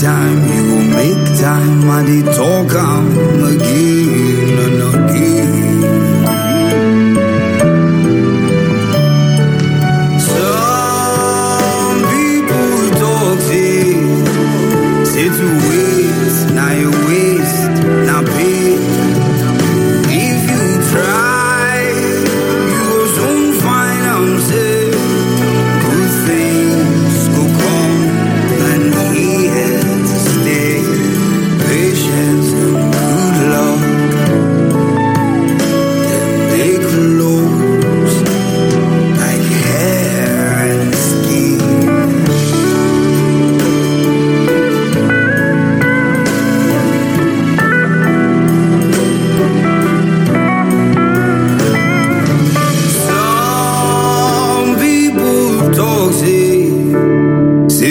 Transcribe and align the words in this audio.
time, 0.00 0.44
you 0.44 0.62
gon' 0.68 0.90
make 0.90 1.40
time. 1.40 1.88
I 1.88 2.04
did 2.04 2.26
talk, 2.26 2.70
I'm 2.74 3.08
again 3.44 4.58
and 4.58 4.95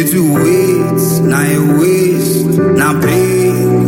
say 0.05 0.17
to 0.17 0.33
wait, 0.33 1.21
now 1.23 1.41
you 1.43 1.79
waste, 1.79 2.45
now 2.45 2.99
pain. 3.01 3.83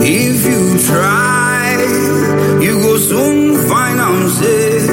If 0.00 0.44
you 0.44 0.78
try, 0.86 1.76
you 2.62 2.72
go 2.82 2.96
soon 2.98 3.68
find 3.68 4.00
I'm 4.00 4.28
safe. 4.30 4.88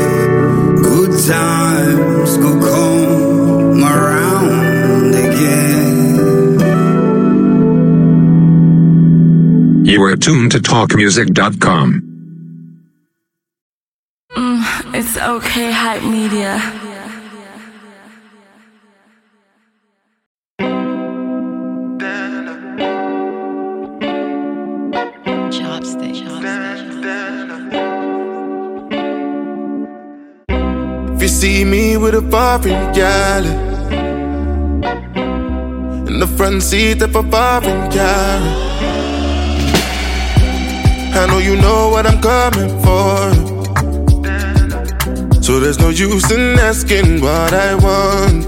Good 0.83 1.27
times 1.27 2.37
go 2.37 2.59
come 2.59 3.83
around 3.83 5.15
again. 5.15 6.25
You 9.85 10.03
are 10.03 10.15
tuned 10.15 10.51
to 10.53 10.59
talkmusic.com. 10.59 12.07
Mm, 14.35 14.95
it's 14.95 15.17
okay, 15.17 15.71
hype 15.71 16.03
media. 16.03 16.70
In 32.59 32.67
the 36.19 36.27
front 36.35 36.61
seat 36.61 37.01
of 37.01 37.15
a 37.15 37.23
foreign 37.23 37.89
car, 37.89 38.39
I 41.13 41.27
know 41.27 41.37
you 41.37 41.55
know 41.55 41.89
what 41.89 42.05
I'm 42.05 42.21
coming 42.21 42.69
for. 42.83 43.31
So 45.41 45.61
there's 45.61 45.79
no 45.79 45.89
use 45.89 46.29
in 46.29 46.59
asking 46.59 47.21
what 47.21 47.53
I 47.53 47.75
want. 47.75 48.45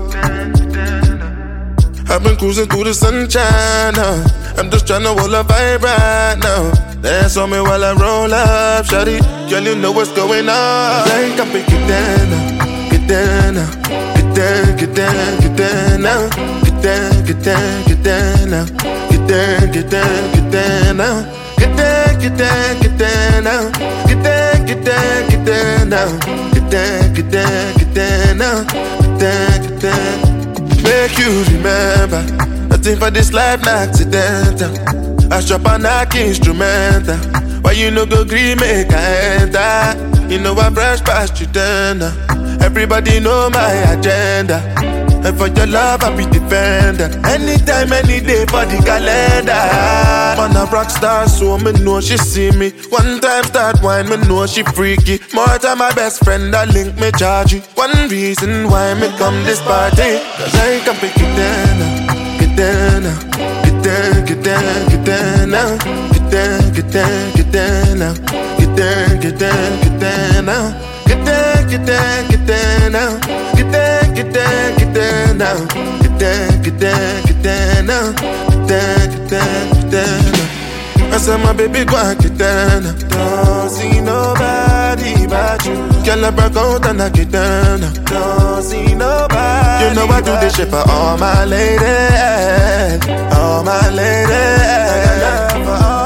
I've 2.09 2.23
been 2.23 2.35
cruising 2.35 2.67
through 2.67 2.83
the 2.83 2.93
sunshine 2.93 3.93
now. 3.93 4.25
I'm 4.57 4.69
just 4.69 4.85
trying 4.85 5.03
to 5.03 5.13
hold 5.13 5.33
a 5.33 5.43
vibe 5.43 5.81
right 5.81 6.37
now. 6.39 6.73
Dance 7.01 7.37
on 7.37 7.51
me 7.51 7.61
while 7.61 7.83
I 7.85 7.93
roll 7.93 8.33
up, 8.33 8.85
shawty. 8.85 9.21
Girl, 9.49 9.63
you 9.63 9.75
know 9.75 9.93
what's 9.93 10.11
going 10.11 10.49
on. 10.49 11.07
Like 11.07 11.39
I'm 11.39 11.49
pick 11.51 11.69
it 11.69 12.72
down 13.13 13.55
now. 13.55 13.69
Get 14.15 14.35
down. 14.35 14.73
Get 14.83 14.95
down, 14.95 15.39
get 15.39 15.55
down, 15.55 16.01
now. 16.01 16.29
Get 16.65 16.83
down, 16.83 17.25
get 17.25 17.41
down, 17.41 17.85
get 17.85 18.03
down 18.03 18.49
now. 18.49 18.65
Get 19.09 19.27
down, 19.27 19.71
get 19.71 19.89
down, 19.89 20.31
get 20.33 20.51
down 20.51 20.97
now. 20.97 21.23
Get 21.57 21.77
down, 21.77 22.19
get 22.19 22.37
down, 22.37 22.81
get 22.81 22.97
down 22.97 23.43
now. 23.43 23.71
Get 24.07 24.23
down, 24.23 24.65
get 24.65 24.83
down, 24.83 25.29
get 25.29 25.45
down 25.45 25.89
now. 25.89 26.09
Get 26.53 26.69
down, 26.69 27.13
get 27.13 27.31
down, 27.31 27.77
get 27.77 27.93
down 27.93 28.37
now. 28.37 28.63
Get 29.01 29.19
down, 29.23 29.61
get 29.65 29.81
down. 29.81 30.83
Make 30.83 31.17
you 31.17 31.31
remember, 31.55 32.21
nothing 32.67 32.97
for 32.97 33.09
this 33.09 33.31
life 33.31 33.61
not 33.63 33.87
accidental. 33.87 34.73
I 35.31 35.39
strap 35.39 35.65
a 35.65 35.77
knock 35.77 36.13
instrumental. 36.15 37.17
Why 37.61 37.71
you 37.71 37.89
no 37.89 38.05
go 38.05 38.25
green 38.25 38.57
make 38.59 38.91
I 38.91 39.39
enter? 39.39 40.29
You 40.29 40.39
know 40.39 40.53
I 40.55 40.69
brush 40.69 41.01
past 41.03 41.39
you 41.39 41.47
then. 41.47 42.01
uh. 42.01 42.42
Everybody 42.63 43.19
know 43.19 43.49
my 43.49 43.73
agenda. 43.93 44.63
And 45.25 45.37
for 45.37 45.47
your 45.47 45.67
love, 45.67 46.03
I 46.03 46.15
be 46.15 46.25
defender. 46.25 47.07
Anytime, 47.27 47.93
any 47.93 48.19
day 48.19 48.45
for 48.45 48.65
the 48.65 48.81
calendar. 48.83 49.63
Man, 50.35 50.55
a 50.55 50.65
rock 50.71 50.89
star, 50.89 51.27
so 51.27 51.57
me 51.57 51.71
know 51.83 52.01
she 52.01 52.17
see 52.17 52.51
me. 52.51 52.71
One 52.89 53.21
time 53.21 53.43
start 53.45 53.81
wine, 53.81 54.09
me 54.09 54.17
know 54.27 54.45
she 54.47 54.63
freaky. 54.63 55.19
More 55.33 55.57
time, 55.59 55.77
my 55.77 55.93
best 55.93 56.23
friend, 56.25 56.53
I 56.53 56.65
link 56.65 56.99
me 56.99 57.11
charge 57.11 57.53
you. 57.53 57.61
One 57.75 58.09
reason 58.09 58.69
why 58.69 58.93
me 58.95 59.07
come 59.17 59.43
this 59.45 59.61
party. 59.61 60.19
Cause 60.35 60.55
I 60.55 60.81
can 60.83 60.95
pick 60.99 61.15
it 61.15 61.31
down, 61.39 62.39
get 62.39 62.57
down, 62.57 63.03
get 63.63 63.83
down, 63.83 64.25
get 64.25 64.43
down, 64.43 64.89
get 64.89 65.05
down 65.05 65.49
now. 65.51 65.77
Get 66.11 66.31
down, 66.31 66.73
get 66.73 66.91
down, 66.91 67.33
get 67.33 67.51
down 67.51 67.99
now. 67.99 68.13
Get 68.57 68.75
down, 68.75 69.19
get 69.21 69.39
down, 69.39 69.81
get 69.81 69.99
down 70.01 70.45
now. 70.45 70.92
Get 71.33 71.41
down, 71.41 71.69
get 71.69 71.85
down, 71.85 72.29
get 72.29 72.45
down 72.45 72.91
now. 72.91 73.19
Get 73.55 73.71
down, 73.71 74.13
get 74.13 74.33
down, 74.33 74.77
get 74.77 74.93
down 74.93 75.37
now. 75.37 75.57
Get 76.01 76.19
down, 76.19 76.61
get 76.61 76.79
down, 76.79 77.23
get 77.25 77.41
down 77.41 77.85
now. 77.85 78.11
Get 78.49 78.67
down, 78.67 79.09
get 79.13 79.29
down, 79.29 79.73
get 79.73 79.91
down 79.91 80.31
now. 80.31 81.13
I 81.13 81.17
said 81.17 81.37
my 81.37 81.53
baby 81.53 81.85
go 81.85 81.95
and 81.97 82.19
get 82.19 82.37
down 82.37 82.83
now. 82.83 82.93
Don't 83.09 83.69
see 83.69 84.01
nobody 84.01 85.27
but 85.27 85.65
you. 85.65 85.75
Girl, 86.05 86.25
I 86.25 86.31
broke 86.31 86.55
out 86.55 86.85
and 86.87 87.01
I 87.01 87.09
get 87.09 87.31
down 87.31 87.81
now. 87.81 87.93
Don't 88.05 88.63
see 88.63 88.93
nobody. 88.93 89.85
You 89.85 89.93
know 89.95 90.07
I 90.07 90.21
do 90.21 90.33
this 90.41 90.55
shit 90.55 90.69
for 90.69 90.83
all 90.89 91.17
my 91.17 91.45
ladies, 91.45 93.07
all 93.37 93.63
my 93.63 93.89
ladies. 93.89 94.29
I 94.29 95.19
got 95.23 95.55
love 95.55 95.65
for 95.65 95.85
all 95.85 96.02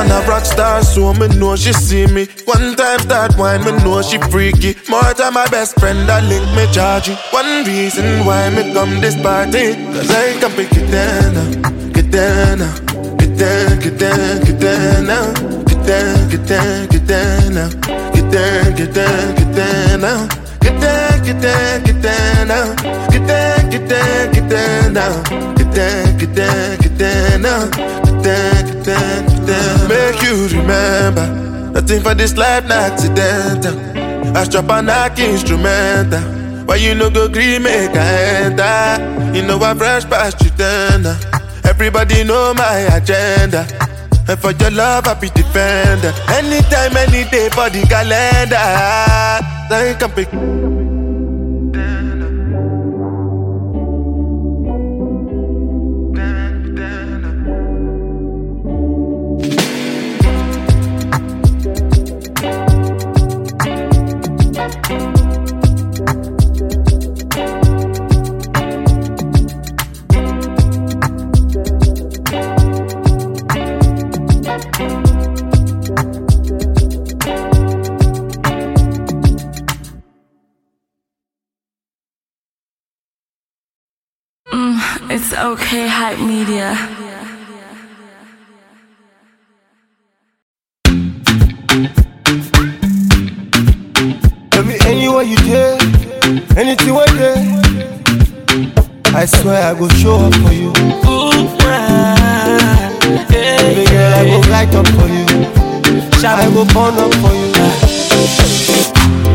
Man, 0.00 0.10
a 0.10 0.26
rock 0.26 0.46
star, 0.46 0.82
so 0.82 1.12
me 1.12 1.28
know 1.36 1.56
she 1.56 1.74
see 1.74 2.06
me. 2.06 2.26
One 2.46 2.74
time 2.74 3.00
start 3.00 3.36
wine, 3.36 3.62
me 3.64 3.72
know 3.84 4.00
she 4.00 4.16
freaky. 4.32 4.74
More 4.88 5.12
time, 5.12 5.34
my 5.34 5.46
best 5.48 5.78
friend, 5.78 6.10
I 6.10 6.20
link 6.20 6.46
me 6.56 6.64
charge 6.72 7.08
you. 7.08 7.16
One 7.30 7.64
reason 7.64 8.24
why 8.24 8.48
me 8.48 8.72
come 8.72 9.02
this 9.02 9.14
party, 9.20 9.74
cause 9.92 10.10
I 10.10 10.40
can 10.40 10.52
pick 10.52 10.72
it 10.72 10.90
down. 10.90 11.92
Get 11.92 12.10
down. 12.10 12.58
Get 13.18 13.36
down, 13.36 13.78
get 13.78 13.98
down, 13.98 14.40
get 14.40 14.58
down. 14.58 15.34
Get 15.68 15.84
down, 15.84 16.28
get 16.30 16.46
down, 16.48 16.86
get 16.88 17.06
down. 17.06 17.70
Get 18.14 18.30
down, 18.32 18.74
get 18.76 18.94
down, 18.94 19.34
get 19.34 19.52
down. 19.52 20.28
Get 20.60 20.80
down, 20.80 21.24
get 21.26 21.42
down, 21.42 21.84
get 21.84 22.00
down. 22.00 22.76
Get 23.10 23.26
down, 23.28 23.70
get 23.70 23.88
down, 23.90 24.32
get 24.32 24.48
down. 24.48 25.24
Get 25.56 25.74
down, 25.74 26.18
get 26.18 26.34
down, 26.34 26.78
get 26.78 26.96
down. 26.96 27.40
Get 27.42 27.42
down, 27.44 27.89
get 28.22 28.84
down, 28.84 29.26
get 29.26 29.46
down. 29.46 29.88
Make 29.88 30.22
you 30.22 30.48
remember, 30.58 31.26
nothing 31.72 32.02
for 32.02 32.14
this 32.14 32.36
life 32.36 32.64
not 32.66 32.92
accidental. 32.92 33.78
I 34.36 34.44
strap 34.44 34.70
a 34.70 34.82
knock 34.82 35.18
instrumental. 35.18 36.40
Why 36.66 36.76
you 36.76 36.94
no 36.94 37.10
go 37.10 37.28
green 37.28 37.62
make 37.62 37.96
I 37.96 38.44
enter? 38.44 39.36
You 39.36 39.42
know 39.42 39.58
I 39.58 39.74
brush 39.74 40.04
past 40.04 40.40
you. 40.44 40.50
Everybody 41.64 42.24
know 42.24 42.52
my 42.54 42.78
agenda. 42.94 43.66
And 44.28 44.38
for 44.38 44.52
your 44.52 44.70
love, 44.70 45.06
I 45.06 45.14
be 45.14 45.30
defender. 45.30 46.12
Anytime, 46.28 46.96
any 46.96 47.28
day 47.30 47.48
for 47.48 47.70
the 47.70 47.86
calendar. 47.88 48.56
I 49.72 49.96
can 49.98 50.69
pick. 85.40 85.50
it's 85.52 85.62
okay, 85.62 85.88
hype 85.88 86.18
media. 86.18 86.76
Baby, 94.50 94.78
anywhere 94.86 95.22
you 95.22 95.36
there, 95.36 95.78
anything 96.56 96.94
where 96.94 97.06
there. 97.06 97.36
I 99.12 99.26
swear 99.26 99.74
I 99.74 99.78
go 99.78 99.88
show 99.88 100.16
up 100.16 100.34
for 100.34 100.52
you. 100.52 100.72
Baby 103.28 103.84
girl, 103.90 104.14
I 104.14 104.24
go 104.24 104.40
light 104.50 104.74
up 104.74 104.86
for 104.88 105.08
you. 105.08 105.26
I 106.22 106.50
go 106.54 106.64
burn 106.66 106.98
up 106.98 107.14
for 107.14 107.34
you. 107.34 107.50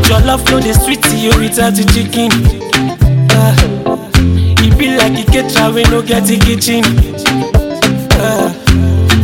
Your 0.08 0.20
love 0.20 0.46
flow 0.46 0.60
the 0.60 0.72
street 0.72 1.02
to 1.02 1.16
you 1.16 1.30
without 1.38 1.74
the 1.74 1.84
chicken. 1.92 2.30
Uh, 3.30 3.54
it 3.58 3.85
be 4.78 4.96
like 4.96 5.16
a 5.18 5.24
caterer 5.30 5.72
we 5.72 5.82
no 5.84 6.02
get 6.02 6.28
a 6.30 6.36
kitchen. 6.38 6.84
Uh, 8.18 8.52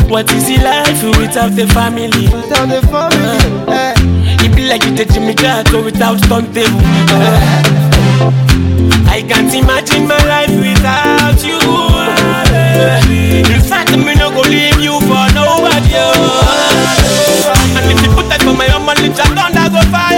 what 0.08 0.30
is 0.32 0.46
the 0.46 0.58
life 0.62 1.02
without 1.18 1.50
the 1.56 1.66
family? 1.68 2.28
Tell 2.48 2.66
the 2.66 2.80
family, 2.88 3.72
eh. 3.72 3.94
It 4.44 4.54
be 4.56 4.68
like 4.68 4.84
you 4.84 4.94
take 4.96 5.12
Jimmy 5.12 5.34
Carter 5.34 5.82
without 5.82 6.20
turntable. 6.28 6.80
Uh, 7.12 8.32
I 9.08 9.22
can't 9.28 9.52
imagine 9.54 10.06
my 10.06 10.18
life 10.26 10.50
without 10.50 11.40
you. 11.44 11.58
Uh, 11.60 13.00
in 13.08 13.60
fact, 13.60 13.90
me 13.96 14.14
no 14.14 14.30
go 14.30 14.40
leave 14.48 14.80
you 14.80 15.00
for 15.00 15.24
nobody. 15.36 15.92
Uh, 15.96 16.62
and 17.76 17.86
if 17.92 18.00
you 18.04 18.10
put 18.14 18.28
that 18.28 18.40
for 18.42 18.54
my 18.54 18.68
own 18.74 18.84
money, 18.84 19.08
just 19.08 19.32
thunder 19.32 19.68
go 19.72 19.80
fire 19.92 20.11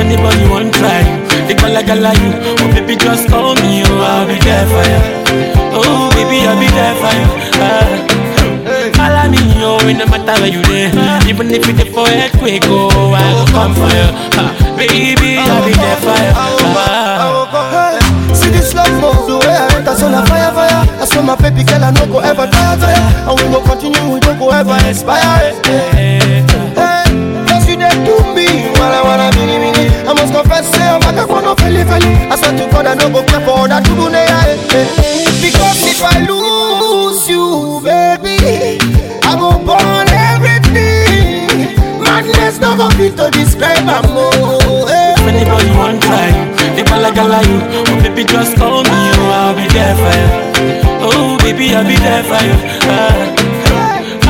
anybody 0.00 0.44
want 0.48 0.72
try, 0.74 1.00
you. 1.04 1.46
they 1.46 1.54
call 1.54 1.70
gala 1.70 1.82
gala 1.84 2.12
you. 2.16 2.32
Oh 2.60 2.66
baby, 2.72 2.96
just 2.96 3.28
call 3.28 3.54
me. 3.60 3.82
Oh, 3.86 4.00
I'll 4.00 4.26
be 4.26 4.36
there 4.40 4.66
for 4.66 4.82
you. 4.88 5.00
Oh 5.76 6.10
baby, 6.16 6.42
I'll 6.48 6.58
be 6.58 6.68
there 6.72 6.94
for 7.00 7.12
you. 7.12 7.28
Uh, 7.60 8.06
Follow 8.96 9.28
me, 9.32 9.40
yo, 9.60 9.76
it 9.88 9.96
no 9.96 10.06
matter 10.06 10.36
where 10.40 10.50
you 10.52 10.62
there. 10.62 10.92
Even 11.28 11.50
if 11.50 11.66
it's 11.68 11.90
for 11.92 12.06
earthquake, 12.08 12.62
oh, 12.66 13.12
I 13.12 13.24
will 13.34 13.46
come 13.52 13.74
for 13.74 13.88
you. 13.88 14.08
Uh, 14.40 14.52
baby, 14.76 15.36
I'll 15.38 15.64
be 15.64 15.72
there 15.74 15.96
for 16.00 16.16
you. 16.16 16.32
Uh, 16.76 17.46
Hey, 17.70 18.34
see 18.34 18.50
this 18.50 18.74
love 18.74 18.90
move, 19.00 19.26
the 19.26 19.38
way 19.46 19.54
I 19.56 19.74
enter, 19.76 19.94
so 19.94 20.08
na 20.08 20.24
fire, 20.24 20.52
fire. 20.54 20.86
I 21.00 21.04
saw 21.04 21.20
my 21.22 21.34
baby 21.36 21.64
girl, 21.64 21.82
I 21.84 21.90
no 21.90 22.06
go 22.06 22.18
ever 22.20 22.46
tire, 22.46 22.76
tire. 22.78 23.28
And 23.28 23.34
we 23.40 23.44
go 23.52 23.60
continue, 23.64 24.14
we 24.14 24.20
don't 24.20 24.38
go 24.38 24.50
ever 24.50 24.76
expire. 24.88 25.54
Hey, 25.64 26.44
hey, 26.76 27.04
you 27.68 27.76
dey 27.76 27.90
do 28.04 28.14
me, 28.34 28.46
wala 28.78 29.02
wala 29.04 29.30
mini 29.36 29.58
mini. 29.58 29.69
Back 31.00 31.26
for 31.28 31.42
no 31.42 31.54
feli 31.56 31.82
feli. 31.84 32.10
I 32.30 32.36
swear 32.36 32.52
to 32.58 32.64
God, 32.72 32.86
I 32.86 32.94
no 32.94 33.08
go 33.10 33.24
care 33.24 33.40
for 33.44 33.66
that 33.68 33.84
to 33.84 33.92
do 33.96 34.06
Because 35.40 35.80
if 35.88 36.02
I 36.02 36.24
lose 36.28 37.28
you, 37.28 37.80
baby, 37.82 38.78
I 39.24 39.32
go 39.38 39.58
burn 39.58 40.08
everything. 40.30 41.76
Madness 42.04 42.60
no 42.60 42.76
go 42.76 42.88
fit 42.96 43.16
to 43.16 43.30
describe 43.30 43.88
am 43.88 44.04
oh. 44.14 44.86
Hey. 44.86 45.14
if 45.16 45.26
anybody 45.26 45.70
want 45.76 46.02
try, 46.02 46.30
they 46.76 46.84
gala 46.84 47.10
gala 47.14 47.40
you. 47.48 47.58
Oh, 47.88 47.96
baby, 48.02 48.24
just 48.24 48.56
call 48.56 48.82
me, 48.84 48.90
oh, 48.92 49.30
I'll 49.34 49.54
be 49.56 49.66
there 49.72 49.96
for 49.96 50.12
you. 50.20 50.28
Oh, 51.02 51.38
baby, 51.42 51.74
I'll 51.74 51.84
be 51.86 51.96
there 51.96 52.22
for 52.24 52.40
you. 52.44 52.56
Uh, 52.88 53.36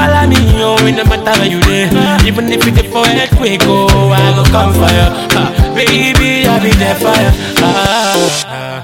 Follow 0.01 0.25
me, 0.29 0.39
yo, 0.59 0.77
it 0.89 0.97
no 0.97 1.05
matter 1.05 1.35
where 1.41 1.51
you 1.51 1.61
there. 1.61 1.91
Even 2.27 2.49
if 2.49 2.65
it's 2.67 2.89
for 2.89 3.05
earthquake, 3.05 3.61
oh, 3.65 4.09
I 4.17 4.33
go 4.33 4.45
come 4.49 4.73
for 4.73 4.89
you. 4.89 5.09
Uh, 5.37 5.75
baby, 5.75 6.30
be 6.63 6.71
there 6.79 6.95
for 6.97 7.15
you. 7.23 7.31
Uh, 7.63 8.31
uh, 8.47 8.83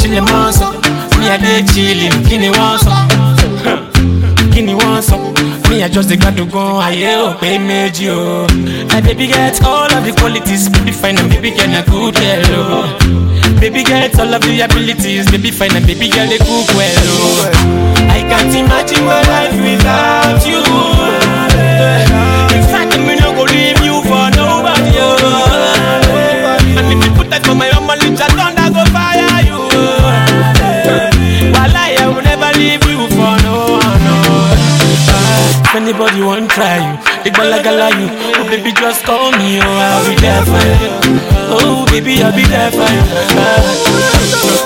chillin' 0.00 0.24
monster, 0.30 0.70
me 1.18 1.28
a 1.28 1.38
dey 1.38 1.62
chillin', 1.72 2.24
kini 2.28 2.50
want 2.50 2.80
some, 2.80 3.08
kini 4.52 4.74
want 4.80 5.04
some. 5.04 5.34
Me 5.70 5.82
I 5.82 5.88
just 5.88 6.08
got 6.20 6.36
to 6.36 6.44
go, 6.46 6.78
aye 6.80 7.16
o, 7.16 7.34
pay 7.40 7.58
méjì 7.58 8.08
o. 8.10 8.46
My 8.92 9.00
baby 9.00 9.26
get 9.26 9.62
all 9.64 9.90
of 9.92 10.04
the 10.04 10.12
qualities, 10.12 10.68
baby 10.68 10.92
fine 10.92 11.18
and 11.18 11.28
baby 11.30 11.50
girl 11.50 11.68
na 11.68 11.82
good 11.82 12.14
girl 12.14 12.44
o. 12.52 12.86
Baby 13.60 13.82
get 13.82 14.18
all 14.20 14.32
of 14.34 14.42
the 14.42 14.60
abilities, 14.60 15.30
baby 15.30 15.50
fine 15.50 15.74
and 15.76 15.86
baby 15.86 16.08
girl 16.10 16.28
dey 16.28 16.38
cook 16.38 16.68
well 16.76 17.08
o. 17.08 17.50
I 18.16 18.20
can't 18.28 18.54
imagine 18.54 19.04
my 19.04 19.20
life 19.32 19.56
without 19.56 20.46
you. 20.46 20.62
In 21.54 22.23
anybody 35.94 36.22
want 36.26 36.50
try 36.50 36.82
you, 36.82 36.98
they 37.22 37.30
gala 37.30 37.62
gala 37.62 37.88
you. 37.94 38.08
Oh 38.34 38.44
baby, 38.50 38.72
just 38.72 39.04
call 39.04 39.30
me, 39.38 39.60
oh 39.62 39.78
I'll 39.78 40.02
be 40.02 40.14
there 40.18 40.42
for 40.42 40.58
you. 40.82 40.90
Oh 41.54 41.86
baby, 41.86 42.18
I'll 42.22 42.34
be 42.34 42.42
there 42.50 42.70
for 42.70 42.82
you. 42.82 43.02
Ah, 43.38 43.62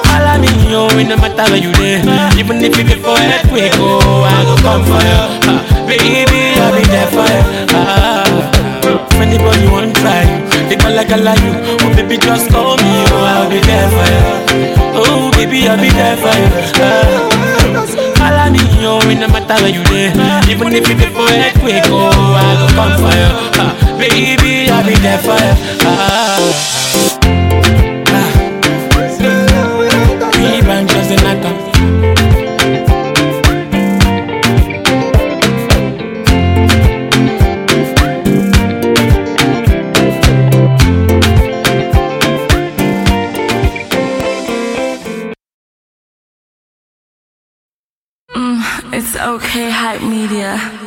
follow 0.09 0.41
me, 0.41 0.49
oh 0.73 0.89
it 0.97 1.05
no 1.05 1.17
matter 1.21 1.45
where 1.53 1.61
you 1.61 1.73
there. 1.77 2.01
Even 2.41 2.65
if 2.65 2.73
it 2.79 2.99
for 3.05 3.13
earthquake, 3.13 3.77
oh 3.77 4.25
I 4.25 4.41
go 4.49 4.57
come 4.65 4.85
for 4.89 5.01
you. 5.05 5.21
Ah, 5.53 5.61
baby, 5.85 6.57
I'll 6.57 6.73
be 6.73 6.85
there 6.89 7.09
for 7.13 7.29
you. 7.29 7.45
Ah, 7.77 8.25
if 8.89 9.21
anybody 9.21 9.69
want 9.69 9.95
try 9.97 10.25
you, 10.25 10.49
they 10.69 10.77
gala 10.77 11.05
gala 11.05 11.37
you. 11.45 11.53
Oh 11.85 11.93
baby, 11.95 12.17
just 12.17 12.49
call 12.51 12.77
me, 12.81 13.05
oh 13.13 13.25
I'll 13.37 13.51
be 13.51 13.61
there 13.61 13.89
for 13.93 14.07
you. 14.73 14.78
Oh 15.01 15.31
baby, 15.33 15.67
I'll 15.69 15.77
be 15.81 15.89
there 15.91 16.17
for 16.17 16.33
you. 16.35 16.49
Ah, 16.81 17.19
Follow 18.19 18.51
me, 18.51 18.61
yo, 18.83 18.99
it 19.11 19.19
no 19.19 19.29
matter 19.29 19.55
where 19.63 19.73
you 19.73 19.83
there. 19.85 20.13
Even 20.51 20.73
if 20.75 20.89
it's 20.91 21.05
for 21.15 21.29
earthquake, 21.29 21.85
oh, 21.87 22.11
I 22.35 22.51
go 22.59 22.67
come 22.75 22.95
for 23.03 23.13
you. 23.15 23.31
Baby, 23.99 24.71
I'll 24.71 24.85
be 24.85 24.95
there 25.01 25.19
for 25.19 25.35
you. 25.39 25.55
Ah, 25.87 27.38
okay, 49.29 49.71
hype 49.71 50.03
media. 50.03 50.78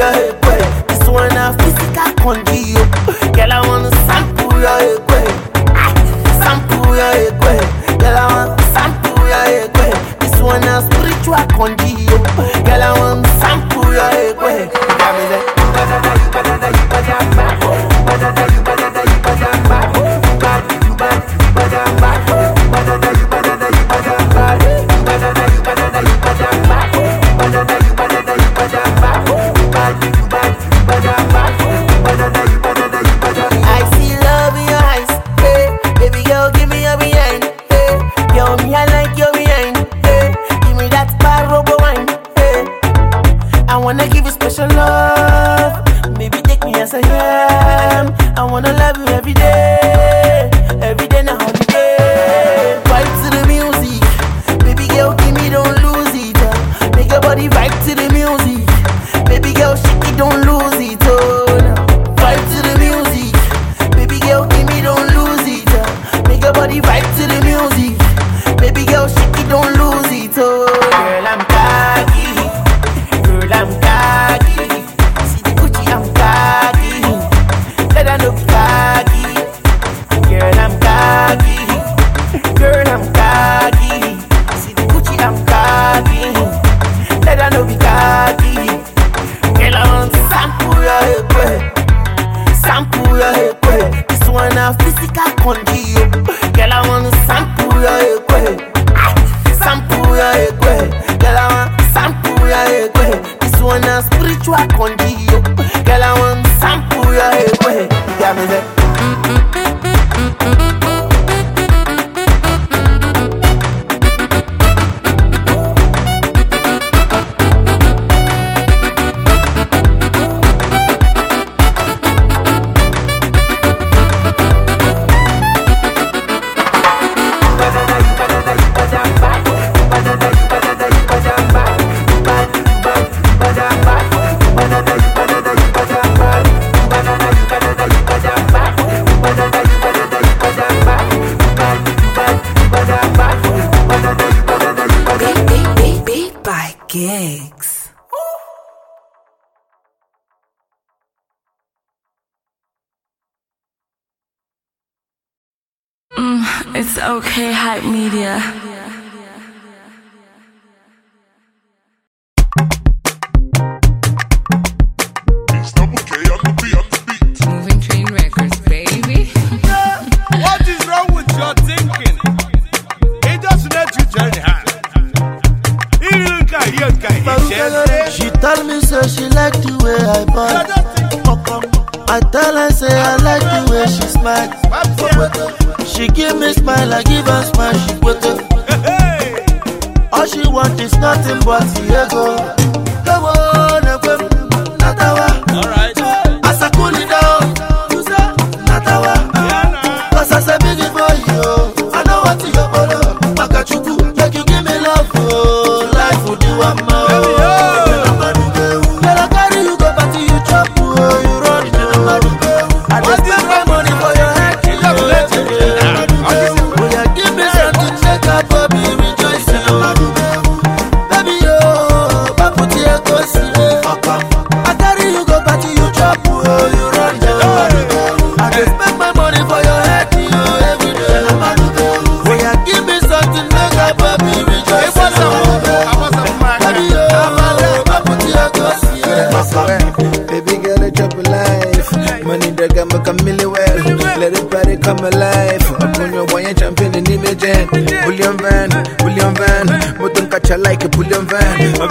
왜? 0.00 0.29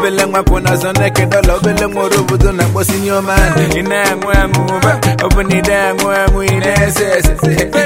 obele 0.10 0.26
mgbapụ 0.26 0.60
na 0.60 0.70
ọzọ 0.72 0.94
na-eke 1.00 1.26
dọla 1.26 1.54
obele 1.56 1.88
nwere 1.88 2.18
obodo 2.20 2.52
na-akpọsi 2.52 2.94
nye 3.04 3.12
ọma 3.12 3.36
ị 3.78 3.82
na-aṅụ 3.90 4.28
aṅụ 4.42 4.62
ụba 4.76 4.92
ọ 5.26 5.28
bụ 5.34 5.42
na 5.50 5.56
ị 5.56 5.62
na-aṅụ 5.70 6.08
aṅụ 6.24 6.40
ị 6.54 6.56
na-ese 6.66 7.06
ese 7.18 7.34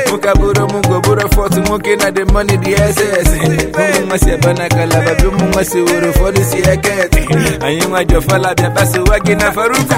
nwoke 0.08 0.30
abụrụ 0.32 0.64
m 0.72 0.82
gwo 0.88 0.98
bụrụ 1.04 1.26
fọt 1.36 1.54
nwoke 1.66 1.96
na 2.00 2.08
dị 2.16 2.24
mọni 2.34 2.56
dị 2.64 2.72
ese 2.86 3.06
ese 3.20 3.38
ụmụ 3.44 4.06
nwa 4.08 4.18
si 4.18 4.30
ebe 4.32 4.54
na 4.54 4.66
kalaba 4.70 5.12
bi 5.20 5.26
ụmụ 5.28 5.46
nwa 5.52 5.64
si 5.70 5.78
were 5.82 6.08
ụfọdụ 6.12 6.42
si 6.50 6.58
ekete 6.72 7.22
anyị 7.66 7.86
nwa 7.90 8.04
ji 8.08 8.16
ọfala 8.16 8.50
bịa 8.56 8.70
kpasa 8.70 8.98
ụwa 9.04 9.18
gị 9.26 9.36
na 9.36 9.52
faruka 9.56 9.96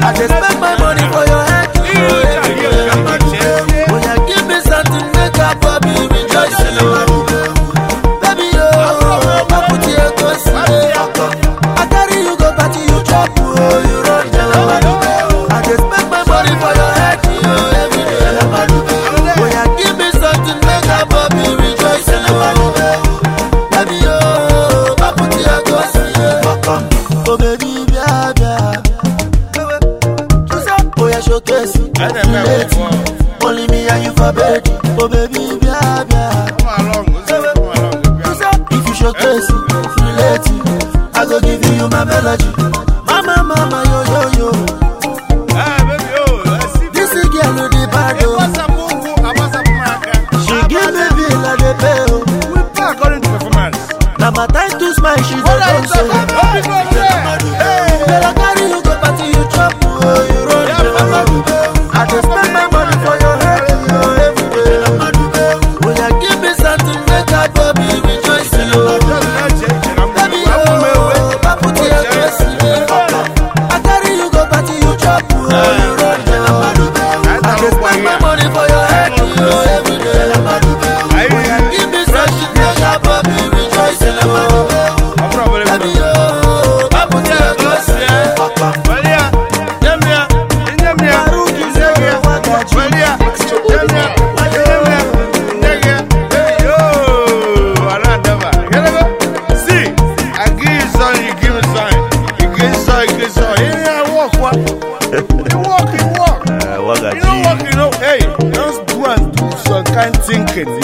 I 0.00 0.12
just 0.14 0.30
spend 0.30 0.60
my 0.60 0.76
money 0.78 1.02
for 1.12 1.24
your 1.26 1.37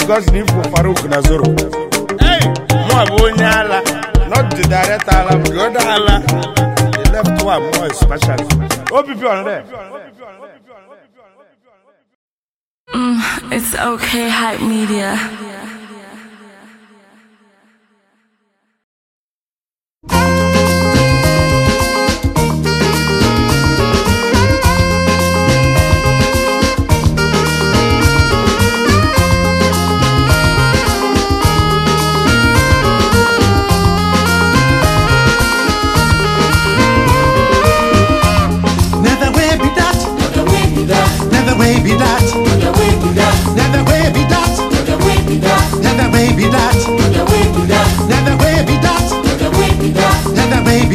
because 0.05 0.27
na 0.31 0.37
ifo 0.39 0.61
Farouk 0.71 1.01
na 1.09 1.21
Zoro. 1.21 1.49
Hey, 2.21 2.39
mụ 2.89 2.97
bụ 3.09 3.15
onye 3.25 3.45
ala, 3.59 3.79
not 4.29 4.45
the 4.55 4.63
director 4.69 5.15
ala, 5.17 5.31
but 5.37 5.51
the 5.53 5.61
other 5.65 5.85
ala. 5.95 6.15
The 6.93 7.09
left 7.11 7.43
one 7.43 7.63
more 7.73 7.87
especially. 7.87 8.45
OPP 8.97 9.23
on 9.25 9.45
there. 9.45 9.63
Mm, 12.93 13.51
it's 13.51 13.73
okay, 13.75 14.29
hype 14.29 14.61
media. 14.61 15.17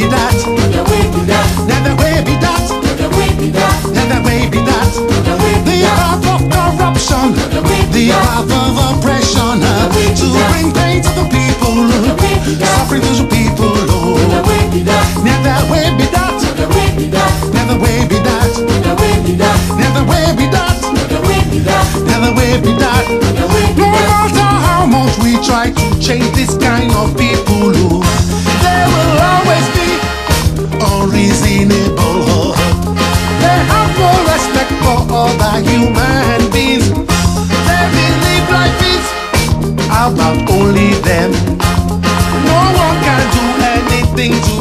be 0.01 0.07
that. 0.09 0.33
The 0.73 0.81
way 0.89 1.05
be 1.13 1.21
that. 1.29 1.49
Never 1.69 1.89
the 1.89 1.95
way 2.01 2.17
be 2.25 2.35
that. 2.41 2.65
The 2.97 3.07
way 5.45 5.85
art 5.85 6.25
of 6.25 6.41
corruption. 6.49 7.37
The 7.93 8.09
art 8.09 8.49
of 8.49 8.77
oppression. 8.81 9.61
To 9.61 10.25
bring 10.49 10.73
pain 10.73 11.01
to 11.05 11.11
the 11.13 11.25
people. 11.29 11.85
Suffering 12.65 13.01
to 13.05 13.13
the 13.13 13.27
people. 13.29 13.73
Never 15.21 15.53
the 15.53 15.65
way 15.69 15.93
be 15.93 16.07
that. 16.09 16.37
Never 16.41 16.57
the 16.57 16.67
way 16.73 16.89
be 16.97 17.05
that. 17.13 17.33
Never 17.53 17.77
way 17.77 18.07
be 18.09 18.17
that. 18.25 18.51
Never 18.73 18.97
the 19.05 19.21
be 19.21 19.35
that. 19.37 19.61
The 19.61 19.77
way 20.01 20.21
way 22.37 22.57
be 22.61 22.73
that. 22.81 23.05
No 23.77 23.85
matter 23.85 24.49
how 24.65 24.85
much 24.85 25.13
we 25.21 25.37
try 25.45 25.69
to 25.69 25.85
change 25.99 26.31
this 26.33 26.57
kind 26.57 26.91
of 26.91 27.15
people. 27.17 28.00
Unreasonable. 31.41 32.53
They 33.41 33.59
have 33.71 33.91
no 33.97 34.11
respect 34.31 34.71
for 34.81 34.97
other 35.09 35.59
human 35.67 36.51
beings. 36.51 36.89
They 37.67 37.83
believe 37.95 38.47
life 38.49 38.81
is 38.81 39.05
about 39.89 40.49
only 40.49 40.93
them. 41.01 41.31
No 42.45 42.59
one 42.83 42.97
can 43.05 43.23
do 43.35 43.45
anything 43.75 44.31
to 44.31 44.60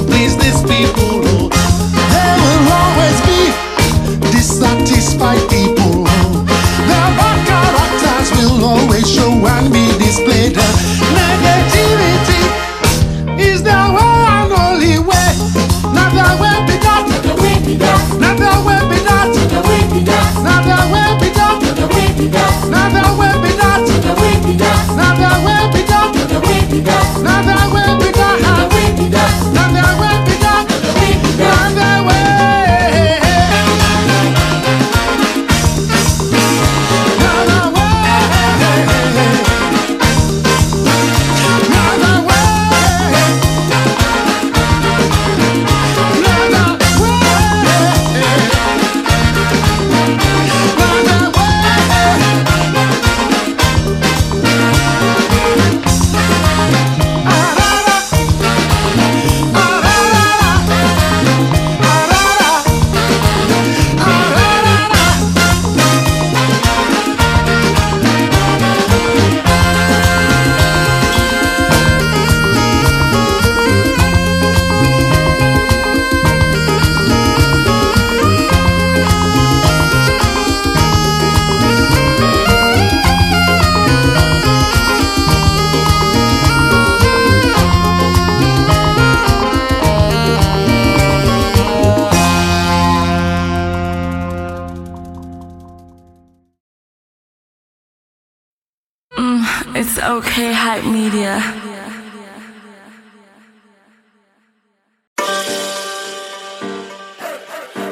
Okay, 100.02 100.52
hype 100.54 100.84
media. 100.86 101.36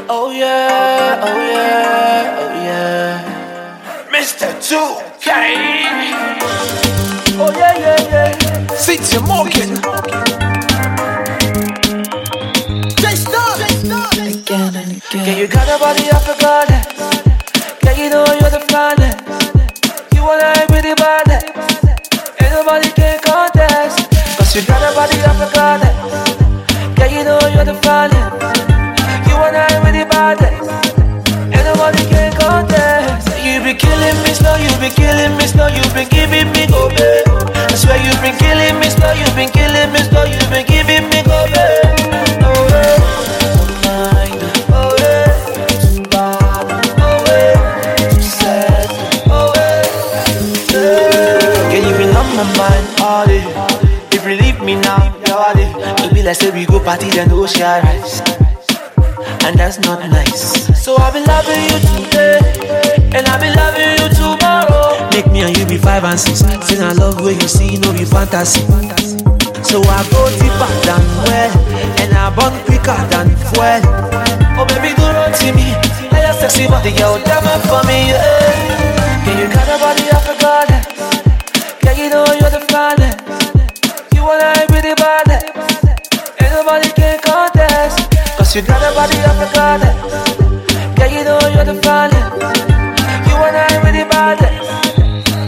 Oh 0.09 0.31
yeah, 0.33 1.21
oh 1.23 1.37
yeah, 1.53 2.39
oh 2.41 2.53
yeah. 2.65 4.09
Mr. 4.11 4.49
2K. 4.57 5.29
Oh 7.37 7.53
yeah, 7.55 7.77
yeah, 7.77 8.01
yeah. 8.09 8.67
City 8.75 9.19
Morgan. 9.29 9.77
Again 14.19 14.75
and 14.77 14.93
again. 14.97 15.27
Yeah, 15.27 15.37
you 15.37 15.47
got 15.47 15.69
a 15.69 15.79
body 15.79 16.09
of 16.09 16.25
a 16.27 16.35
goddess. 16.41 16.87
Yeah, 17.85 17.93
you 17.93 18.09
know 18.09 18.25
you're 18.41 18.49
the 18.49 18.61
finest. 18.73 19.19
You 20.15 20.23
wanna 20.23 20.58
nobody 22.69 22.91
can 22.93 23.19
contest. 23.21 24.11
Cause 24.37 24.55
you 24.55 24.61
got 24.69 24.85
a 24.85 24.93
body 24.93 25.17
of 25.25 25.41
a 25.41 25.49
goddess. 25.57 25.97
Yeah, 26.99 27.09
you 27.09 27.25
know 27.25 27.41
you're 27.49 27.65
the 27.65 27.73
finest. 27.81 28.29
You 29.25 29.35
wanna 29.41 29.65
act 29.65 29.81
with 29.85 29.97
the 29.97 30.05
baddest. 30.05 30.69
Ain't 31.49 31.65
nobody 31.65 32.05
can 32.13 32.31
contest. 32.37 33.25
You 33.41 33.65
be 33.65 33.73
killing 33.73 34.19
me 34.21 34.33
slow, 34.37 34.57
you 34.61 34.69
be 34.85 34.91
killing 34.93 35.33
me 35.39 35.47
slow, 35.49 35.69
you 35.69 35.81
been 35.97 36.09
giving 36.13 36.53
me 36.53 36.69
go 36.69 36.93
babe. 36.93 37.25
I 37.57 37.75
swear 37.75 37.97
you 38.05 38.13
been 38.21 38.37
killing 38.37 38.77
me 38.81 38.89
slow, 38.93 39.17
you 39.17 39.29
been 39.33 39.49
killing 39.49 39.89
me 39.89 40.01
slow, 40.05 40.25
you 40.29 40.41
been 40.53 40.67
giving 40.67 40.78
say 56.49 56.59
we 56.59 56.67
go 56.67 56.81
party 56.81 57.09
then 57.11 57.31
ocean 57.33 57.63
rise. 57.63 58.21
And 59.45 59.59
that's 59.59 59.79
not 59.81 60.01
nice. 60.11 60.67
So 60.83 60.97
I've 60.97 61.13
been 61.13 61.25
loving 61.25 61.63
you 61.69 61.79
today, 61.81 62.39
and 63.17 63.27
I've 63.27 63.41
been 63.41 63.55
loving 63.55 63.93
you 63.99 64.09
tomorrow. 64.15 65.11
Make 65.13 65.27
me 65.33 65.43
and 65.43 65.57
you 65.57 65.67
be 65.67 65.79
five 65.79 66.05
and 66.05 66.19
six. 66.19 66.41
Sing 66.67 66.81
I 66.81 66.93
love 66.93 67.21
where 67.21 67.33
you 67.33 67.49
see, 67.49 67.79
no 67.79 67.93
be 67.93 68.05
fantasy. 68.05 68.61
So 69.65 69.83
I 69.83 70.01
go 70.11 70.21
deeper 70.41 70.73
than 70.87 71.05
well, 71.27 71.53
and 72.01 72.13
I 72.15 72.33
burn 72.35 72.55
quicker 72.65 72.99
than 73.13 73.29
fuel. 73.53 73.83
Oh 74.57 74.65
baby, 74.69 74.95
don't 74.97 75.15
run 75.15 75.33
to 75.33 75.49
me. 75.53 75.75
I 76.13 76.21
just 76.23 76.41
sexy 76.41 76.67
body, 76.69 76.91
yo, 76.91 77.19
damn 77.25 77.45
it 77.45 77.61
for 77.69 77.83
me, 77.87 78.11
yeah. 78.13 78.89
Yeah, 79.27 79.41
you 79.41 79.47
got 79.53 79.69
a 79.69 79.77
body 79.79 80.08
contest. 87.17 88.13
Cause 88.37 88.55
you 88.55 88.63
got 88.63 88.85
a 88.85 88.93
body 88.93 89.17
of 89.25 89.41
a 89.41 89.49
goddess. 89.57 89.97
Yeah, 90.99 91.09
you 91.09 91.25
know 91.25 91.41
you're 91.55 91.65
the 91.65 91.81
finest. 91.81 92.29
You 93.25 93.35
act 93.41 93.81
with 93.85 93.95
the 93.97 94.05
baddest. 94.11 94.69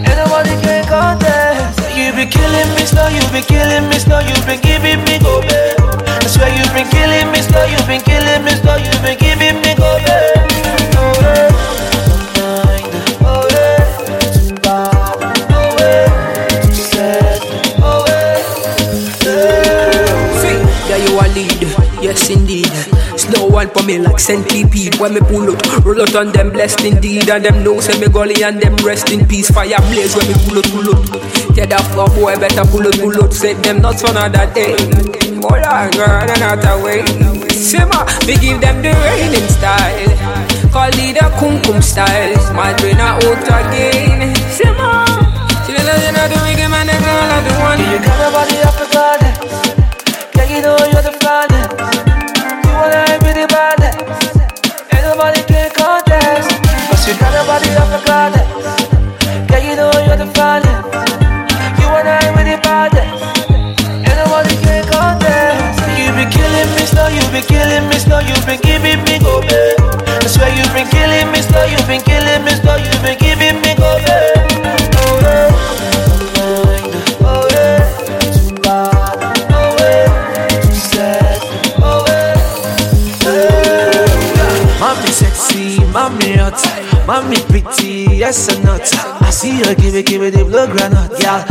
Ain't 0.08 0.16
nobody 0.16 0.54
can 0.64 0.84
contest. 0.88 1.76
You 1.92 2.12
be 2.16 2.24
killing 2.24 2.70
me 2.76 2.84
slow, 2.88 3.08
you 3.12 3.20
be 3.28 3.42
killing 3.44 3.84
me 3.90 3.98
slow, 3.98 4.20
you 4.20 4.36
been 4.48 4.60
giving 4.62 5.04
me 5.04 5.18
go 5.20 5.42
babe. 5.42 5.76
I 6.08 6.26
swear 6.32 6.48
you 6.48 6.64
been 6.72 6.88
killing 6.88 7.28
me 7.32 7.40
slow, 7.44 7.64
you 7.68 7.80
been 7.84 8.00
killing 8.00 8.42
me 8.44 8.52
slow, 8.56 8.76
you 8.80 8.94
been 9.04 9.18
giving 9.18 9.60
me 9.60 9.74
go 9.76 9.90
babe. 10.06 10.48
Oh, 10.96 11.12
yeah. 11.20 11.49
Yes 22.02 22.30
indeed. 22.30 22.68
Slow 23.18 23.48
one 23.48 23.68
for 23.70 23.82
me 23.82 23.98
like 23.98 24.18
centipede. 24.18 24.96
When 24.98 25.14
me 25.14 25.20
pull 25.20 25.50
out, 25.50 25.84
roll 25.84 26.02
out 26.02 26.14
on 26.16 26.32
them 26.32 26.50
blessed 26.50 26.84
indeed. 26.84 27.28
And 27.28 27.44
them 27.44 27.62
know 27.62 27.80
say 27.80 27.98
me 28.00 28.08
gully 28.08 28.42
and 28.42 28.60
them 28.60 28.76
rest 28.84 29.10
in 29.10 29.26
peace. 29.26 29.50
Fire 29.50 29.78
blaze 29.88 30.16
when 30.16 30.28
me 30.28 30.34
pull 30.44 30.58
out, 30.58 30.68
pull 30.72 30.88
out. 30.94 31.06
Tell 31.54 31.66
that 31.66 31.84
fuck 31.94 32.14
boy 32.14 32.36
better 32.36 32.64
pull 32.70 32.86
out, 32.86 32.94
pull 32.98 33.22
out. 33.22 33.32
Set 33.32 33.62
them 33.62 33.82
nuts 33.82 34.02
for 34.02 34.10
another 34.10 34.46
day. 34.54 34.76
Hold 35.40 35.64
on, 35.64 35.90
girl, 35.92 36.28
and 36.28 36.42
out 36.42 36.64
away. 36.78 37.04
Simmer, 37.54 38.04
me 38.26 38.36
give 38.40 38.60
them 38.60 38.82
the 38.82 38.92
raining 38.92 39.48
style. 39.48 40.12
Call 40.72 40.88
it 40.92 41.18
the 41.18 41.26
kum 41.38 41.60
kum 41.62 41.82
style. 41.82 42.36
My 42.54 42.72
brain 42.78 43.00
out 43.00 43.22
again. 43.24 44.34
Simmer. 44.52 45.06
She 45.66 45.76
don't 45.76 45.86
know, 45.86 46.26
the 46.26 46.38
wicked 46.44 46.70
man, 46.70 46.86
they 46.86 46.98
call 46.98 47.24
her 47.30 47.40
the 47.46 47.52
one. 47.60 48.19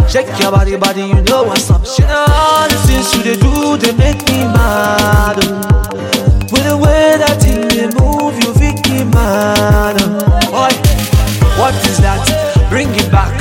Shake 0.09 0.39
your 0.39 0.51
body, 0.51 0.75
body, 0.75 1.01
you 1.01 1.21
know 1.29 1.43
what's 1.43 1.69
up. 1.69 1.81
Know 1.99 2.25
all 2.29 2.67
the 2.67 2.75
things 2.89 3.13
you 3.13 3.21
they 3.21 3.37
do, 3.37 3.77
they 3.77 3.93
make 3.93 4.19
me 4.27 4.41
mad. 4.49 5.37
With 6.49 6.65
the 6.65 6.75
way 6.75 7.13
that 7.21 7.37
thing 7.37 7.69
they 7.69 7.87
move, 7.93 8.33
you 8.41 8.49
make 8.57 8.81
me 8.89 9.05
mad. 9.05 10.01
Boy, 10.49 10.73
what 11.61 11.77
is 11.85 12.01
that? 12.01 12.25
Bring 12.69 12.89
it 12.97 13.11
back, 13.11 13.33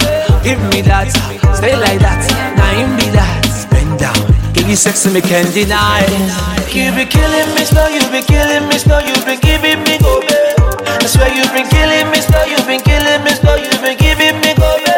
give 0.45 0.61
me 0.73 0.83
that. 0.83 1.09
Stay 1.57 1.75
like 1.75 2.01
that, 2.05 2.21
now 2.57 2.71
him 2.77 2.93
be 3.01 3.09
that. 3.17 3.41
Bend 3.71 3.99
down, 3.99 4.21
give 4.53 4.69
you 4.69 4.77
sex 4.77 5.07
and 5.07 5.15
me 5.15 5.23
can't 5.23 5.49
deny. 5.55 6.05
You 6.69 6.93
be 6.93 7.09
killing 7.09 7.49
me 7.57 7.65
slow, 7.65 7.89
you 7.89 8.05
be 8.13 8.21
killing 8.21 8.69
me 8.69 8.77
slow, 8.77 9.01
you 9.01 9.17
been 9.25 9.41
giving 9.41 9.81
me 9.89 9.97
go 9.99 10.21
babe. 10.21 10.61
I 10.85 11.07
swear 11.09 11.33
you 11.33 11.49
been 11.49 11.67
killing 11.73 12.13
me 12.13 12.21
slow, 12.21 12.45
you 12.45 12.61
been 12.69 12.85
killing 12.85 13.25
me 13.25 13.33
slow, 13.33 13.57
you 13.57 13.73
been 13.81 13.97
giving 13.97 14.37
me 14.45 14.53
go 14.53 14.77
babe. 14.85 14.98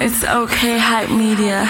It's 0.00 0.24
okay, 0.24 0.78
hype 0.78 1.10
media. 1.10 1.64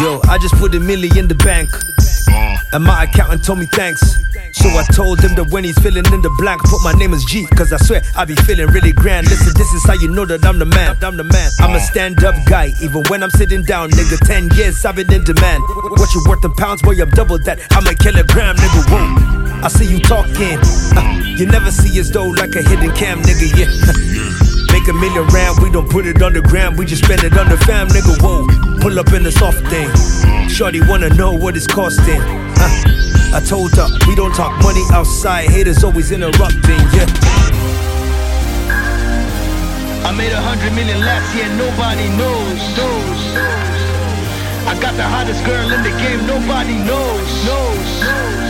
Yo, 0.00 0.20
I 0.28 0.38
just 0.38 0.54
put 0.56 0.74
a 0.74 0.80
million 0.80 1.16
in 1.18 1.28
the 1.28 1.34
bank. 1.34 1.68
And 2.72 2.84
my 2.84 3.04
accountant 3.04 3.44
told 3.44 3.58
me 3.58 3.66
thanks. 3.66 4.00
So 4.52 4.68
I 4.70 4.84
told 4.92 5.20
him 5.20 5.34
that 5.36 5.48
when 5.50 5.64
he's 5.64 5.78
filling 5.78 6.06
in 6.12 6.22
the 6.22 6.34
blank, 6.38 6.62
put 6.62 6.82
my 6.82 6.92
name 6.92 7.12
as 7.12 7.24
G. 7.24 7.46
Cause 7.46 7.72
I 7.72 7.76
swear 7.78 8.02
I 8.16 8.24
be 8.24 8.34
feeling 8.34 8.66
really 8.68 8.92
grand. 8.92 9.28
Listen, 9.28 9.52
this 9.54 9.72
is 9.72 9.84
how 9.84 9.94
you 9.94 10.08
know 10.08 10.24
that 10.24 10.44
I'm 10.44 10.58
the 10.58 10.64
man. 10.64 10.96
I'm 11.02 11.16
the 11.16 11.24
man. 11.24 11.50
I'm 11.60 11.74
a 11.74 11.80
stand 11.80 12.24
up 12.24 12.34
guy, 12.46 12.72
even 12.82 13.04
when 13.08 13.22
I'm 13.22 13.30
sitting 13.30 13.62
down, 13.62 13.90
nigga. 13.90 14.18
10 14.26 14.50
years 14.56 14.84
I've 14.84 14.96
been 14.96 15.12
in 15.12 15.24
demand. 15.24 15.62
What 15.96 16.12
you 16.14 16.22
worth 16.26 16.44
in 16.44 16.52
pounds, 16.54 16.82
boy, 16.82 17.00
I'm 17.00 17.10
double 17.10 17.38
that. 17.44 17.60
I'm 17.70 17.86
a 17.86 17.94
kilogram, 17.94 18.56
nigga. 18.56 18.82
Whoa. 18.90 19.62
I 19.62 19.68
see 19.68 19.86
you 19.86 20.00
talking. 20.00 20.58
Uh, 20.96 21.22
you 21.36 21.46
never 21.46 21.70
see 21.70 22.00
us 22.00 22.10
though 22.10 22.28
like 22.28 22.54
a 22.56 22.62
hidden 22.62 22.94
cam, 22.96 23.22
nigga. 23.22 23.46
Yeah. 23.56 24.52
Make 24.86 24.94
a 24.94 25.00
million 25.00 25.26
round, 25.34 25.60
we 25.64 25.68
don't 25.68 25.90
put 25.90 26.06
it 26.06 26.22
on 26.22 26.32
the 26.32 26.40
gram, 26.40 26.76
we 26.76 26.86
just 26.86 27.02
spend 27.02 27.24
it 27.24 27.36
on 27.36 27.48
the 27.48 27.56
fam, 27.56 27.88
nigga. 27.88 28.22
Whoa, 28.22 28.46
pull 28.78 28.96
up 29.00 29.12
in 29.14 29.24
the 29.24 29.32
soft 29.32 29.58
thing. 29.66 29.90
Shorty 30.48 30.80
wanna 30.86 31.08
know 31.08 31.32
what 31.32 31.56
it's 31.56 31.66
costing. 31.66 32.20
Huh. 32.54 33.34
I 33.36 33.40
told 33.40 33.74
her 33.74 33.88
we 34.06 34.14
don't 34.14 34.32
talk 34.32 34.52
money 34.62 34.84
outside, 34.92 35.50
haters 35.50 35.82
always 35.82 36.12
interrupting. 36.12 36.78
Yeah. 36.94 37.10
I 40.06 40.14
made 40.16 40.30
a 40.30 40.40
hundred 40.40 40.72
million 40.72 41.00
last 41.00 41.34
year, 41.34 41.48
nobody 41.58 42.06
knows, 42.14 42.62
knows. 42.78 43.20
I 44.70 44.78
got 44.80 44.94
the 44.94 45.02
hottest 45.02 45.44
girl 45.44 45.68
in 45.68 45.82
the 45.82 45.90
game, 45.98 46.24
nobody 46.28 46.78
knows, 46.86 47.44
knows. 47.44 48.45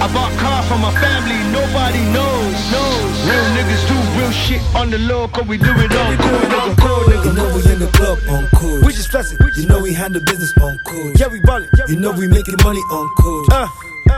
I 0.00 0.06
bought 0.14 0.30
cars 0.38 0.66
for 0.68 0.78
my 0.78 0.92
family, 1.00 1.38
nobody 1.50 1.98
knows, 2.14 2.54
knows. 2.70 3.12
Real 3.26 3.46
niggas 3.58 3.82
do 3.90 3.96
real 4.18 4.30
shit 4.30 4.62
on 4.74 4.90
the 4.90 4.98
low, 4.98 5.26
cause 5.28 5.46
we 5.46 5.58
do 5.58 5.70
it 5.70 5.92
on 5.92 6.16
cool, 6.16 6.38
nigga, 6.38 6.76
cool, 6.78 7.02
nigga. 7.10 7.24
You 7.24 7.32
know 7.32 7.48
we 7.54 7.72
in 7.72 7.78
the 7.80 7.90
club 7.92 8.18
on 8.30 8.46
cool. 8.54 8.80
We 8.82 8.92
just 8.92 9.10
flexing. 9.10 9.38
You 9.56 9.66
know 9.66 9.80
we 9.80 9.92
handle 9.92 10.22
business 10.22 10.56
on 10.58 10.78
cool. 10.86 11.12
Yeah, 11.16 11.28
we 11.28 11.40
ballin'. 11.40 11.68
You 11.88 11.96
know 11.96 12.12
we 12.12 12.28
making 12.28 12.56
money 12.62 12.80
on 12.90 13.08
cool. 13.18 13.44
Uh, 13.50 13.66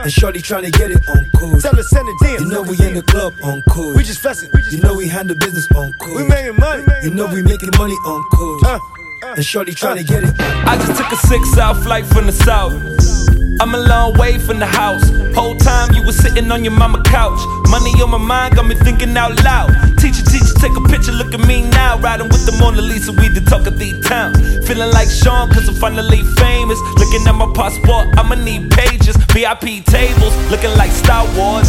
and 0.02 0.12
shorty 0.12 0.40
tryna 0.40 0.70
get 0.72 0.90
it 0.90 1.08
on 1.08 1.30
cool. 1.36 1.58
Tell 1.60 1.74
her 1.74 1.82
send 1.82 2.08
it 2.08 2.28
in. 2.28 2.44
You 2.44 2.52
know 2.52 2.62
we 2.62 2.76
in 2.86 2.94
the 2.94 3.02
club 3.02 3.34
on 3.42 3.62
cool. 3.70 3.94
We 3.94 4.04
just 4.04 4.20
flexing. 4.20 4.50
You 4.70 4.80
know 4.82 4.94
we 4.94 5.08
handle 5.08 5.36
business 5.36 5.66
on 5.72 5.94
cool. 5.94 6.14
We 6.14 6.28
making 6.28 6.56
money. 6.60 6.84
You 7.02 7.10
know 7.10 7.26
we 7.26 7.42
making 7.42 7.70
money 7.78 7.94
on 8.04 8.22
cool. 8.32 8.60
Uh, 8.66 8.78
and 9.22 9.44
shorty 9.44 9.72
tryna 9.72 10.06
get 10.06 10.24
it. 10.24 10.34
I 10.38 10.76
just 10.76 11.00
took 11.00 11.10
a 11.10 11.16
six 11.16 11.56
hour 11.56 11.74
flight 11.74 12.04
from 12.04 12.26
the 12.26 12.32
south. 12.32 13.29
I'm 13.60 13.74
a 13.74 13.78
long 13.78 14.14
way 14.14 14.38
from 14.38 14.58
the 14.58 14.64
house. 14.64 15.04
Whole 15.36 15.54
time 15.54 15.92
you 15.92 16.02
was 16.02 16.16
sitting 16.16 16.50
on 16.50 16.64
your 16.64 16.72
mama 16.72 17.02
couch. 17.04 17.38
Money 17.68 17.92
on 18.00 18.08
my 18.08 18.16
mind 18.16 18.56
got 18.56 18.64
me 18.64 18.74
thinking 18.74 19.14
out 19.18 19.36
loud. 19.44 19.68
Teacher, 20.00 20.24
teacher, 20.24 20.54
take 20.56 20.72
a 20.72 20.80
picture, 20.88 21.12
look 21.12 21.34
at 21.34 21.46
me 21.46 21.68
now. 21.68 21.98
Riding 21.98 22.30
with 22.30 22.46
the 22.46 22.56
Mona 22.58 22.80
Lisa, 22.80 23.12
we 23.12 23.28
the 23.28 23.42
talk 23.44 23.66
of 23.66 23.78
the 23.78 24.00
town. 24.00 24.32
Feeling 24.64 24.90
like 24.96 25.10
Sean, 25.10 25.52
cause 25.52 25.68
I'm 25.68 25.74
finally 25.74 26.24
famous. 26.40 26.80
Looking 26.96 27.20
at 27.28 27.36
my 27.36 27.52
passport, 27.52 28.08
I'ma 28.16 28.36
need 28.36 28.70
pages. 28.70 29.14
VIP 29.28 29.84
tables, 29.84 30.32
looking 30.50 30.72
like 30.80 30.90
Star 30.90 31.28
Wars. 31.36 31.68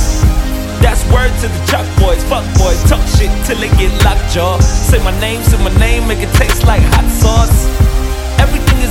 That's 0.79 1.03
word 1.11 1.35
to 1.43 1.47
the 1.51 1.61
chalk 1.67 1.83
boys, 1.99 2.23
fuck 2.31 2.47
boys, 2.55 2.79
talk 2.87 3.03
shit 3.19 3.29
till 3.43 3.59
they 3.59 3.67
get 3.75 3.91
lockjaw. 3.99 4.63
Say 4.63 5.03
my 5.03 5.11
name, 5.19 5.43
say 5.43 5.61
my 5.61 5.75
name, 5.77 6.07
make 6.07 6.23
it 6.23 6.31
taste 6.39 6.63
like 6.63 6.81
hot 6.95 7.03
sauce 7.11 7.90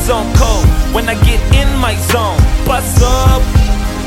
zone 0.06 0.32
code 0.34 0.66
when 0.94 1.08
I 1.08 1.14
get 1.24 1.40
in 1.54 1.68
my 1.78 1.94
zone. 2.12 2.38
Bust 2.64 3.02
up. 3.02 3.42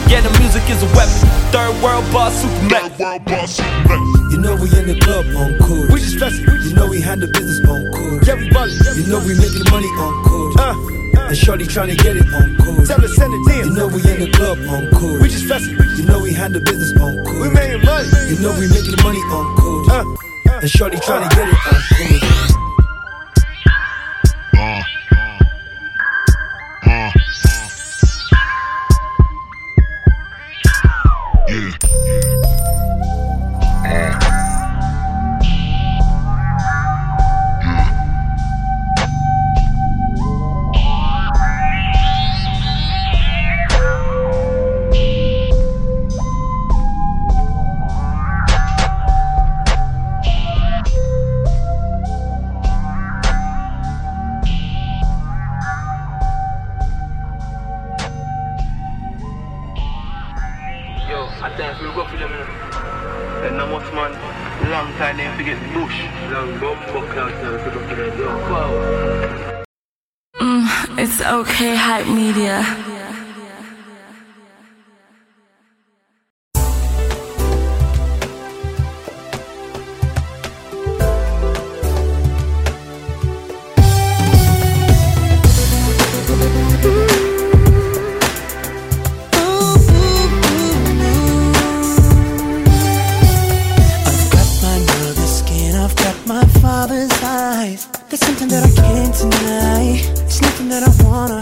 Yeah, 0.10 0.22
the 0.22 0.30
music 0.40 0.64
is 0.70 0.82
a 0.84 0.90
weapon. 0.98 1.28
Third 1.54 1.74
world 1.82 2.06
boss, 2.12 2.34
super 2.42 2.90
world 3.00 3.26
boss, 3.26 3.58
super 3.58 3.98
You 4.32 4.38
know 4.38 4.56
we 4.56 4.68
in 4.78 4.88
the 4.88 4.98
club 5.00 5.26
on 5.38 5.58
cool. 5.64 5.88
We 5.94 6.02
just 6.02 6.18
flexing. 6.18 6.46
You 6.46 6.74
know 6.74 6.88
we 6.88 7.00
handle 7.02 7.30
business 7.32 7.62
on 7.68 7.82
cool. 7.94 8.20
Yeah, 8.26 8.36
we 8.36 8.50
ballin'. 8.50 8.76
You 8.98 9.06
know 9.08 9.20
we 9.24 9.34
making 9.38 9.66
money 9.72 9.88
on 10.02 10.14
cool. 10.26 10.54
Uh. 10.60 10.74
uh. 10.74 11.28
And 11.30 11.38
Shorty 11.38 11.66
to 11.66 11.96
get 11.96 12.18
it 12.18 12.28
on 12.34 12.58
cool. 12.58 12.86
Tell 12.86 13.00
her 13.00 13.08
send 13.08 13.34
it 13.34 13.58
in. 13.58 13.70
You 13.70 13.74
know 13.74 13.88
we 13.88 14.02
in 14.06 14.20
the 14.20 14.32
club 14.34 14.60
on 14.68 14.92
cool. 14.98 15.20
We 15.22 15.30
just 15.30 15.46
flexing. 15.46 15.78
You 15.98 16.06
know 16.06 16.20
we 16.20 16.34
handle 16.34 16.62
business 16.62 16.94
on 17.00 17.24
cool. 17.26 17.40
We 17.42 17.50
making 17.50 17.86
money. 17.86 18.10
You 18.28 18.38
know 18.44 18.52
we 18.60 18.68
making 18.68 18.98
money 19.02 19.24
on 19.32 19.46
cool. 19.58 19.90
Uh. 19.90 20.04
uh. 20.50 20.60
And 20.62 20.70
Shorty 20.70 20.98
to 20.98 21.06
get 21.06 21.48
it 21.48 21.58
on 21.70 21.82
cool. 21.96 22.33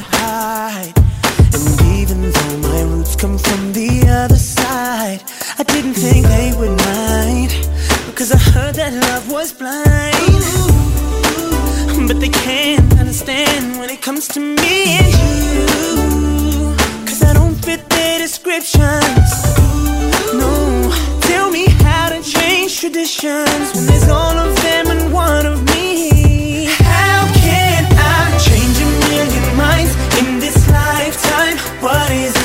hide. 0.02 0.94
And 1.54 1.82
even 2.00 2.32
though 2.32 2.58
my 2.70 2.82
roots 2.84 3.16
come 3.16 3.38
from 3.38 3.74
the 3.74 4.08
other 4.08 4.38
side, 4.38 5.22
I 5.58 5.64
didn't 5.64 5.94
think 5.94 6.26
they 6.28 6.54
would 6.58 6.76
mind. 6.94 7.52
Because 8.08 8.32
I 8.32 8.38
heard 8.38 8.76
that 8.76 8.94
love 8.94 9.32
was 9.32 9.54
blind. 9.54 10.44
But 12.08 12.20
they 12.20 12.30
can't 12.30 13.00
understand 13.00 13.80
when 13.80 13.90
it 13.90 14.02
comes 14.02 14.28
to 14.30 14.40
me 14.40 14.98
and 15.00 15.08
you. 15.22 16.76
Cause 17.08 17.24
I 17.24 17.34
don't 17.34 17.56
fit 17.56 17.88
their 17.90 18.20
descriptions. 18.20 19.30
No, 20.34 20.92
tell 21.22 21.50
me 21.52 21.66
how 21.86 22.10
to 22.10 22.22
change 22.22 22.80
traditions 22.80 23.74
when 23.74 23.86
there's 23.86 24.10
all 24.10 24.38
of 24.38 24.56
them 24.62 24.88
and 24.88 25.14
one 25.14 25.46
of 25.46 25.64
me. 25.64 25.70
What 31.82 32.12
is 32.12 32.40